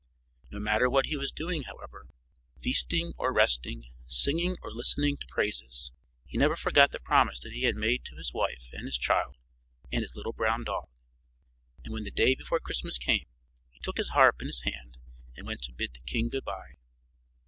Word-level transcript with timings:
No 0.49 0.59
matter 0.59 0.89
what 0.89 1.05
he 1.05 1.15
was 1.15 1.31
doing, 1.31 1.61
however, 1.65 2.07
feasting 2.59 3.13
or 3.19 3.31
resting, 3.31 3.91
singing 4.07 4.57
or 4.63 4.71
listening 4.71 5.17
to 5.17 5.27
praises, 5.27 5.91
he 6.25 6.39
never 6.39 6.55
forgot 6.55 6.91
the 6.91 6.99
promise 6.99 7.39
that 7.41 7.51
he 7.51 7.65
had 7.65 7.75
made 7.75 8.03
to 8.05 8.15
his 8.15 8.33
wife 8.33 8.67
and 8.73 8.85
his 8.85 8.97
child 8.97 9.37
and 9.91 10.01
his 10.01 10.15
little 10.15 10.33
brown 10.33 10.63
dog; 10.63 10.89
and 11.83 11.93
when 11.93 12.03
the 12.03 12.09
day 12.09 12.33
before 12.33 12.59
Christmas 12.59 12.97
came, 12.97 13.27
he 13.69 13.79
took 13.79 13.97
his 13.97 14.09
harp 14.09 14.41
in 14.41 14.47
his 14.47 14.61
hand 14.63 14.97
and 15.37 15.45
went 15.45 15.61
to 15.65 15.71
bid 15.71 15.93
the 15.93 15.99
king 15.99 16.29
good 16.29 16.45
bye. 16.45 16.77